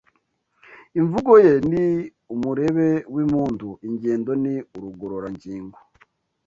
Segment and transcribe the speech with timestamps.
[0.99, 1.85] Imvugo ye ni
[2.33, 5.77] umurebe w’impundu Ingendo ni urugororangingo